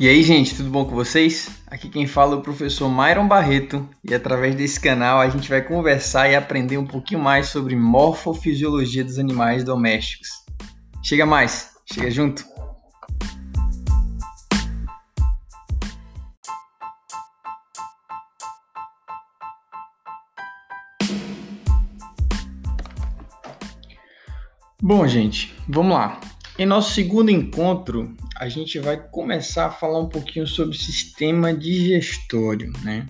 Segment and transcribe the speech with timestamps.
[0.00, 1.48] E aí, gente, tudo bom com vocês?
[1.68, 5.62] Aqui quem fala é o professor Myron Barreto e através desse canal a gente vai
[5.62, 10.28] conversar e aprender um pouquinho mais sobre morfofisiologia dos animais domésticos.
[11.00, 12.44] Chega mais, chega junto!
[24.82, 26.20] Bom, gente, vamos lá.
[26.58, 32.72] Em nosso segundo encontro, a gente vai começar a falar um pouquinho sobre sistema digestório,
[32.82, 33.06] né?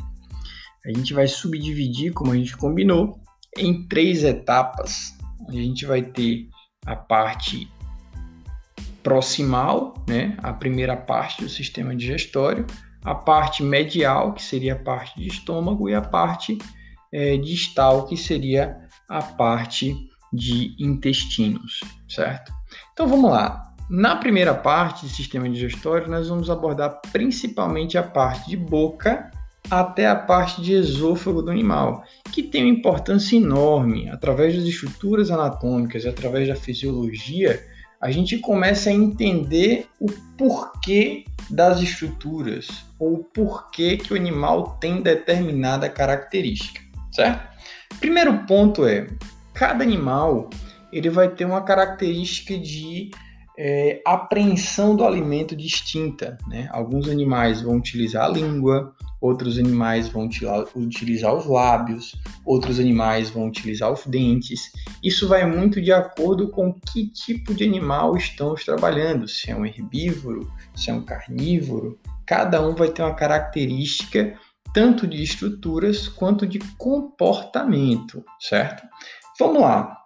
[0.84, 3.18] A gente vai subdividir, como a gente combinou,
[3.56, 5.14] em três etapas.
[5.48, 6.48] A gente vai ter
[6.84, 7.68] a parte
[9.02, 10.36] proximal, né?
[10.42, 12.66] A primeira parte do sistema digestório,
[13.02, 16.58] a parte medial, que seria a parte de estômago, e a parte
[17.12, 18.76] é, distal, que seria
[19.08, 19.96] a parte
[20.32, 22.52] de intestinos, certo?
[22.92, 23.73] Então vamos lá.
[23.88, 29.30] Na primeira parte do sistema digestório, nós vamos abordar principalmente a parte de boca
[29.70, 34.08] até a parte de esôfago do animal, que tem uma importância enorme.
[34.10, 37.62] Através das estruturas anatômicas, através da fisiologia,
[38.00, 44.78] a gente começa a entender o porquê das estruturas ou o porquê que o animal
[44.80, 46.80] tem determinada característica,
[47.12, 47.54] certo?
[48.00, 49.06] Primeiro ponto é,
[49.52, 50.48] cada animal
[50.92, 53.10] ele vai ter uma característica de
[53.56, 56.36] é, apreensão do alimento distinta.
[56.46, 56.68] Né?
[56.72, 60.28] Alguns animais vão utilizar a língua, outros animais vão
[60.74, 64.70] utilizar os lábios, outros animais vão utilizar os dentes.
[65.02, 69.64] Isso vai muito de acordo com que tipo de animal estamos trabalhando, se é um
[69.64, 71.98] herbívoro, se é um carnívoro.
[72.26, 74.38] Cada um vai ter uma característica
[74.72, 78.82] tanto de estruturas quanto de comportamento, certo?
[79.38, 80.03] Vamos lá.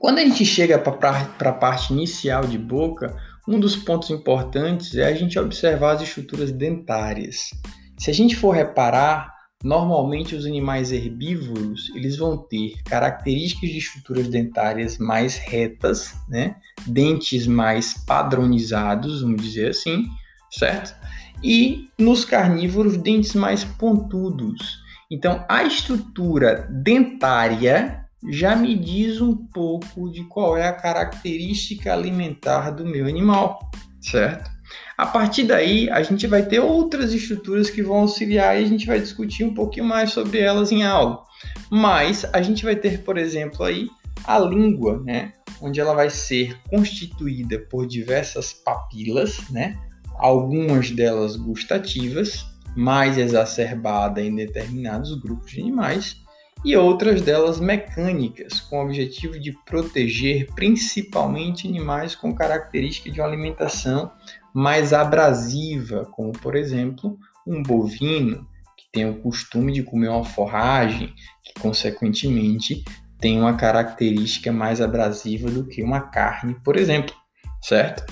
[0.00, 3.16] Quando a gente chega para a parte inicial de boca,
[3.48, 7.50] um dos pontos importantes é a gente observar as estruturas dentárias.
[7.98, 14.28] Se a gente for reparar, normalmente os animais herbívoros eles vão ter características de estruturas
[14.28, 16.56] dentárias mais retas, né?
[16.86, 20.04] dentes mais padronizados, vamos dizer assim,
[20.50, 20.94] certo?
[21.42, 24.82] E nos carnívoros, dentes mais pontudos.
[25.10, 32.70] Então, a estrutura dentária já me diz um pouco de qual é a característica alimentar
[32.70, 33.70] do meu animal,
[34.00, 34.50] certo?
[34.96, 38.86] A partir daí, a gente vai ter outras estruturas que vão auxiliar e a gente
[38.86, 41.22] vai discutir um pouquinho mais sobre elas em aula.
[41.70, 43.88] Mas a gente vai ter, por exemplo, aí
[44.24, 45.32] a língua, né?
[45.60, 49.76] Onde ela vai ser constituída por diversas papilas, né?
[50.18, 52.46] Algumas delas gustativas,
[52.76, 56.23] mais exacerbada em determinados grupos de animais,
[56.64, 63.28] e outras delas mecânicas, com o objetivo de proteger principalmente animais com característica de uma
[63.28, 64.10] alimentação
[64.52, 71.12] mais abrasiva, como por exemplo um bovino, que tem o costume de comer uma forragem,
[71.44, 72.82] que consequentemente
[73.20, 77.14] tem uma característica mais abrasiva do que uma carne, por exemplo,
[77.62, 78.04] certo?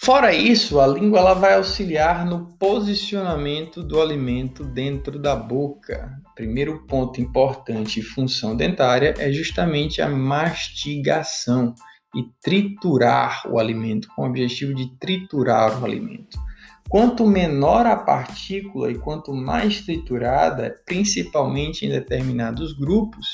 [0.00, 6.18] Fora isso, a língua ela vai auxiliar no posicionamento do alimento dentro da boca.
[6.34, 11.74] Primeiro ponto importante e função dentária é justamente a mastigação
[12.14, 16.38] e triturar o alimento, com o objetivo de triturar o alimento.
[16.88, 23.26] Quanto menor a partícula e quanto mais triturada, principalmente em determinados grupos,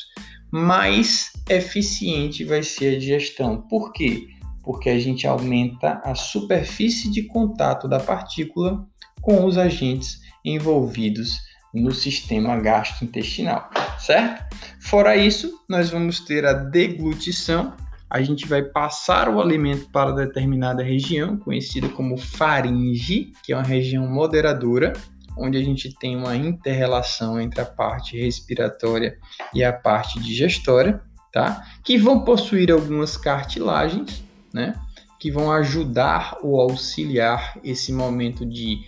[0.51, 3.63] mais eficiente vai ser a digestão.
[3.69, 4.34] Por quê?
[4.65, 8.87] Porque a gente aumenta a superfície de contato da partícula
[9.21, 11.39] com os agentes envolvidos
[11.73, 14.57] no sistema gastrointestinal, certo?
[14.81, 17.75] Fora isso, nós vamos ter a deglutição.
[18.09, 23.65] A gente vai passar o alimento para determinada região, conhecida como faringe, que é uma
[23.65, 24.93] região moderadora,
[25.37, 29.19] onde a gente tem uma interrelação entre a parte respiratória
[29.53, 31.03] e a parte digestória,
[31.33, 31.67] tá?
[31.83, 34.23] Que vão possuir algumas cartilagens
[34.55, 34.81] né?
[35.19, 38.79] Que vão ajudar ou auxiliar esse momento de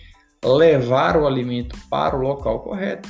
[0.43, 3.09] levar o alimento para o local correto,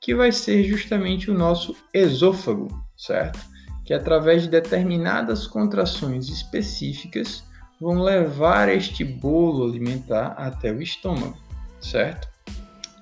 [0.00, 3.40] que vai ser justamente o nosso esôfago, certo?
[3.84, 7.42] Que através de determinadas contrações específicas
[7.80, 11.36] vão levar este bolo alimentar até o estômago,
[11.80, 12.28] certo?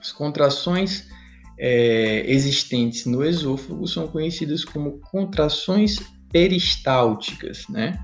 [0.00, 1.08] As contrações
[1.58, 5.98] é, existentes no esôfago são conhecidas como contrações
[6.30, 7.98] peristálticas, né?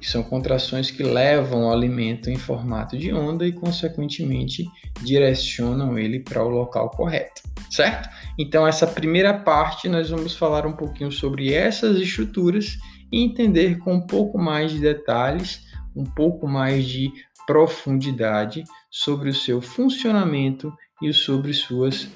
[0.00, 4.64] Que são contrações que levam o alimento em formato de onda e, consequentemente,
[5.02, 8.08] direcionam ele para o local correto, certo?
[8.38, 12.78] Então, essa primeira parte nós vamos falar um pouquinho sobre essas estruturas
[13.12, 17.12] e entender com um pouco mais de detalhes um pouco mais de
[17.46, 20.72] profundidade sobre o seu funcionamento
[21.02, 22.08] e sobre suas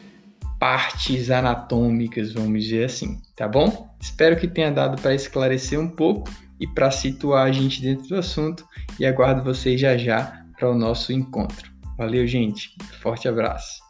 [0.58, 3.88] partes anatômicas, vamos dizer assim, tá bom?
[4.00, 6.30] Espero que tenha dado para esclarecer um pouco
[6.64, 8.66] e para situar a gente dentro do assunto
[8.98, 11.70] e aguardo vocês já já para o nosso encontro.
[11.98, 12.74] Valeu, gente.
[13.02, 13.82] Forte abraço.